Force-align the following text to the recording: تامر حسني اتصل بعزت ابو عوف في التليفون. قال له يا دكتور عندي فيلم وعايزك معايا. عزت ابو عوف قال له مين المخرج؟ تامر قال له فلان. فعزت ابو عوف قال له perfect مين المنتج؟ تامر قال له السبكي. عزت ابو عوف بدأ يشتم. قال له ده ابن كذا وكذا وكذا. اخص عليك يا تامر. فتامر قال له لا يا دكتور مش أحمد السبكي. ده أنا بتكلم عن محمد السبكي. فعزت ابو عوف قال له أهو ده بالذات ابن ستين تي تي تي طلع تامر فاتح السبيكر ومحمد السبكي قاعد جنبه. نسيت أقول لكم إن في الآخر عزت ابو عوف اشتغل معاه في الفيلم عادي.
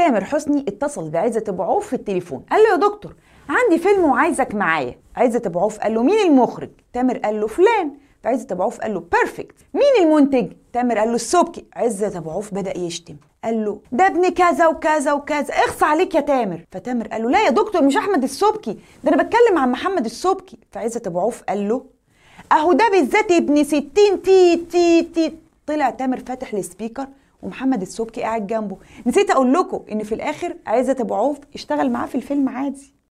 تامر 0.00 0.24
حسني 0.24 0.64
اتصل 0.68 1.10
بعزت 1.10 1.48
ابو 1.48 1.62
عوف 1.62 1.86
في 1.86 1.92
التليفون. 1.92 2.44
قال 2.50 2.62
له 2.62 2.70
يا 2.70 2.76
دكتور 2.76 3.14
عندي 3.48 3.78
فيلم 3.82 4.04
وعايزك 4.04 4.54
معايا. 4.54 4.98
عزت 5.16 5.46
ابو 5.46 5.60
عوف 5.60 5.78
قال 5.78 5.94
له 5.94 6.02
مين 6.02 6.26
المخرج؟ 6.26 6.70
تامر 6.92 7.18
قال 7.18 7.40
له 7.40 7.46
فلان. 7.46 7.90
فعزت 8.22 8.52
ابو 8.52 8.62
عوف 8.62 8.80
قال 8.80 8.94
له 8.94 9.00
perfect 9.00 9.54
مين 9.74 10.06
المنتج؟ 10.06 10.52
تامر 10.72 10.98
قال 10.98 11.08
له 11.08 11.14
السبكي. 11.14 11.64
عزت 11.76 12.16
ابو 12.16 12.30
عوف 12.30 12.54
بدأ 12.54 12.78
يشتم. 12.78 13.16
قال 13.44 13.64
له 13.64 13.80
ده 13.92 14.06
ابن 14.06 14.28
كذا 14.28 14.66
وكذا 14.66 15.12
وكذا. 15.12 15.54
اخص 15.54 15.82
عليك 15.82 16.14
يا 16.14 16.20
تامر. 16.20 16.64
فتامر 16.72 17.08
قال 17.08 17.22
له 17.22 17.30
لا 17.30 17.44
يا 17.44 17.50
دكتور 17.50 17.82
مش 17.82 17.96
أحمد 17.96 18.22
السبكي. 18.22 18.78
ده 19.04 19.12
أنا 19.14 19.22
بتكلم 19.22 19.58
عن 19.58 19.70
محمد 19.70 20.04
السبكي. 20.04 20.58
فعزت 20.72 21.06
ابو 21.06 21.20
عوف 21.20 21.42
قال 21.42 21.68
له 21.68 21.84
أهو 22.52 22.72
ده 22.72 22.88
بالذات 22.88 23.32
ابن 23.32 23.64
ستين 23.64 24.22
تي 24.22 24.56
تي 24.56 25.02
تي 25.02 25.34
طلع 25.70 25.90
تامر 25.90 26.18
فاتح 26.18 26.54
السبيكر 26.54 27.08
ومحمد 27.42 27.82
السبكي 27.82 28.22
قاعد 28.22 28.46
جنبه. 28.46 28.76
نسيت 29.06 29.30
أقول 29.30 29.52
لكم 29.52 29.84
إن 29.92 30.02
في 30.02 30.14
الآخر 30.14 30.56
عزت 30.66 31.00
ابو 31.00 31.14
عوف 31.14 31.38
اشتغل 31.54 31.90
معاه 31.90 32.06
في 32.06 32.14
الفيلم 32.14 32.48
عادي. 32.48 32.94